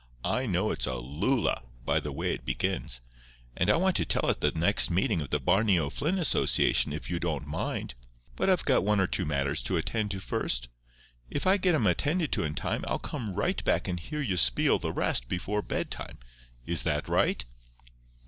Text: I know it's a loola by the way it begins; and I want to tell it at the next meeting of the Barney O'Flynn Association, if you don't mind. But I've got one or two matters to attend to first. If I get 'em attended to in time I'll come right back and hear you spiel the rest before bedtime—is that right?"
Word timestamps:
I 0.25 0.47
know 0.47 0.71
it's 0.71 0.87
a 0.87 0.95
loola 0.95 1.61
by 1.85 1.99
the 1.99 2.11
way 2.11 2.33
it 2.33 2.43
begins; 2.43 3.01
and 3.55 3.69
I 3.69 3.75
want 3.75 3.95
to 3.97 4.03
tell 4.05 4.25
it 4.31 4.41
at 4.41 4.41
the 4.53 4.59
next 4.59 4.89
meeting 4.89 5.21
of 5.21 5.29
the 5.29 5.39
Barney 5.39 5.77
O'Flynn 5.77 6.17
Association, 6.17 6.91
if 6.91 7.11
you 7.11 7.19
don't 7.19 7.45
mind. 7.45 7.93
But 8.35 8.49
I've 8.49 8.65
got 8.65 8.83
one 8.83 8.99
or 8.99 9.05
two 9.05 9.27
matters 9.27 9.61
to 9.61 9.77
attend 9.77 10.09
to 10.09 10.19
first. 10.19 10.69
If 11.29 11.45
I 11.45 11.57
get 11.57 11.75
'em 11.75 11.85
attended 11.85 12.31
to 12.31 12.43
in 12.43 12.55
time 12.55 12.83
I'll 12.87 12.97
come 12.97 13.35
right 13.35 13.63
back 13.63 13.87
and 13.87 13.99
hear 13.99 14.21
you 14.21 14.37
spiel 14.37 14.79
the 14.79 14.91
rest 14.91 15.27
before 15.29 15.61
bedtime—is 15.61 16.81
that 16.81 17.07
right?" 17.07 17.45